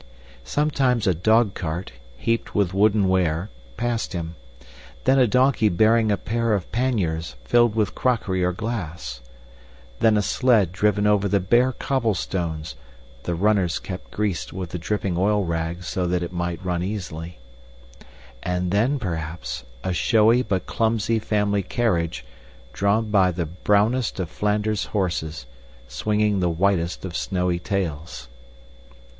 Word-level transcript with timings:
Sometimes 0.43 1.05
a 1.05 1.13
dogcart, 1.13 1.91
heaped 2.17 2.55
with 2.55 2.73
wooden 2.73 3.07
ware, 3.07 3.51
passed 3.77 4.13
him; 4.13 4.33
then 5.03 5.19
a 5.19 5.27
donkey 5.27 5.69
bearing 5.69 6.11
a 6.11 6.17
pair 6.17 6.53
of 6.55 6.71
panniers 6.71 7.35
filled 7.43 7.75
with 7.75 7.93
crockery 7.93 8.43
or 8.43 8.51
glass; 8.51 9.21
then 9.99 10.17
a 10.17 10.23
sled 10.23 10.71
driven 10.71 11.05
over 11.05 11.27
the 11.27 11.39
bare 11.39 11.71
cobblestones 11.73 12.73
(the 13.25 13.35
runners 13.35 13.77
kept 13.77 14.09
greased 14.09 14.51
with 14.51 14.73
a 14.73 14.79
dripping 14.79 15.19
oil 15.19 15.45
rag 15.45 15.83
so 15.83 16.07
that 16.07 16.23
it 16.23 16.33
might 16.33 16.65
run 16.65 16.81
easily); 16.81 17.37
and 18.41 18.71
then, 18.71 18.97
perhaps, 18.97 19.65
a 19.83 19.93
showy 19.93 20.41
but 20.41 20.65
clumsy 20.65 21.19
family 21.19 21.61
carriage, 21.61 22.25
drawn 22.73 23.11
by 23.11 23.29
the 23.29 23.45
brownest 23.45 24.19
of 24.19 24.31
Flanders 24.31 24.85
horses, 24.85 25.45
swinging 25.87 26.39
the 26.39 26.49
whitest 26.49 27.05
of 27.05 27.15
snowy 27.15 27.59
tails. 27.59 28.27